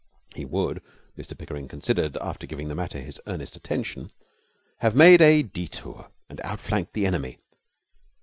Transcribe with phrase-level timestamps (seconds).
[0.35, 0.81] He would,
[1.15, 4.09] Mr Pickering considered, after giving the matter his earnest attention,
[4.79, 7.37] have made a detour and outflanked the enemy.